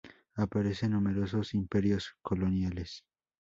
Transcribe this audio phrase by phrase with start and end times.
[0.33, 3.03] Aparecen numerosos imperios coloniales.